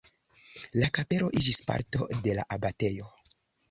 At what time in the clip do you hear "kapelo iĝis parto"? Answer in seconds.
0.95-2.11